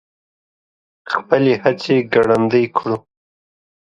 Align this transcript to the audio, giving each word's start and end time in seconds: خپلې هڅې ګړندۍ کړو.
خپلې 1.11 1.53
هڅې 1.63 1.95
ګړندۍ 2.13 2.65
کړو. 2.77 2.95